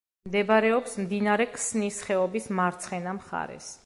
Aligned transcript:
მდებარეობს 0.27 0.95
მდინარე 1.01 1.45
ქსნის 1.57 1.99
ხეობის 2.07 2.49
მარცხენა 2.61 3.15
მხარეს. 3.19 3.71